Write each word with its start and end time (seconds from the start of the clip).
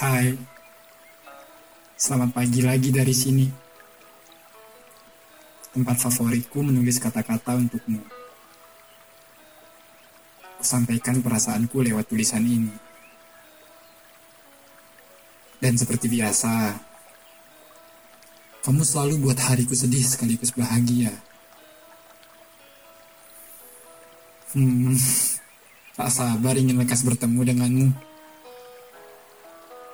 Hai, 0.00 0.32
selamat 1.92 2.32
pagi 2.32 2.64
lagi 2.64 2.88
dari 2.88 3.12
sini. 3.12 3.44
Tempat 5.76 6.08
favoritku 6.08 6.64
menulis 6.64 6.96
kata-kata 6.96 7.60
untukmu. 7.60 8.00
Sampaikan 10.64 11.20
perasaanku 11.20 11.84
lewat 11.84 12.08
tulisan 12.08 12.40
ini. 12.48 12.72
Dan 15.60 15.76
seperti 15.76 16.08
biasa, 16.08 16.80
kamu 18.64 18.80
selalu 18.80 19.20
buat 19.20 19.36
hariku 19.36 19.76
sedih 19.76 20.00
sekaligus 20.00 20.56
bahagia. 20.56 21.12
Hmm, 24.56 24.96
tak 26.00 26.08
sabar 26.08 26.56
ingin 26.56 26.80
lekas 26.80 27.04
bertemu 27.04 27.52
denganmu. 27.52 28.09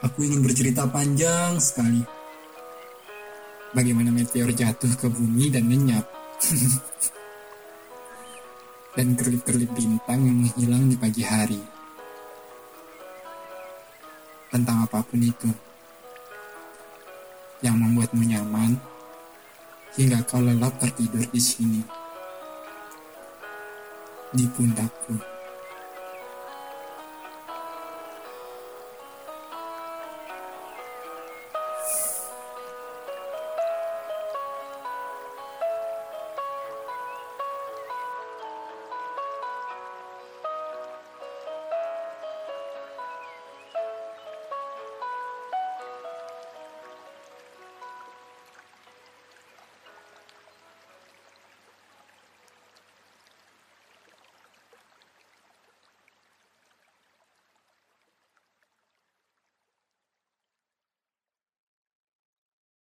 Aku 0.05 0.21
ingin 0.21 0.45
bercerita 0.45 0.85
panjang 0.85 1.57
sekali. 1.57 2.05
Bagaimana 3.73 4.13
meteor 4.13 4.53
jatuh 4.53 4.93
ke 4.93 5.09
bumi 5.09 5.49
dan 5.49 5.73
lenyap. 5.73 6.05
dan 8.97 9.13
kerlip-kerlip 9.13 9.69
bintang 9.77 10.25
yang 10.25 10.37
menghilang 10.41 10.85
di 10.89 10.97
pagi 10.97 11.25
hari. 11.25 11.61
Tentang 14.53 14.89
apa 14.89 15.05
pun 15.05 15.21
itu. 15.21 15.49
Yang 17.65 17.77
membuatmu 17.77 18.25
nyaman 18.25 18.73
hingga 19.97 20.25
kau 20.29 20.45
lelap 20.45 20.77
tertidur 20.77 21.25
di 21.29 21.41
sini. 21.41 21.81
Di 24.33 24.45
pundakku. 24.53 25.36